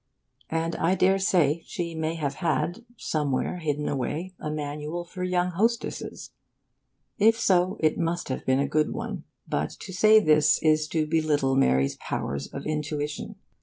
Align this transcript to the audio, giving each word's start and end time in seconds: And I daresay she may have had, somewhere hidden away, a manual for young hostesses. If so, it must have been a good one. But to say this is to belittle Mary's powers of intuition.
And 0.49 0.75
I 0.77 0.95
daresay 0.95 1.61
she 1.63 1.93
may 1.93 2.15
have 2.15 2.33
had, 2.41 2.83
somewhere 2.97 3.57
hidden 3.59 3.87
away, 3.87 4.33
a 4.39 4.49
manual 4.49 5.05
for 5.05 5.23
young 5.23 5.51
hostesses. 5.51 6.31
If 7.19 7.39
so, 7.39 7.77
it 7.79 7.99
must 7.99 8.27
have 8.29 8.43
been 8.43 8.59
a 8.59 8.67
good 8.67 8.93
one. 8.95 9.25
But 9.47 9.69
to 9.79 9.93
say 9.93 10.19
this 10.19 10.57
is 10.63 10.87
to 10.87 11.05
belittle 11.05 11.55
Mary's 11.55 11.97
powers 11.97 12.47
of 12.47 12.65
intuition. 12.65 13.35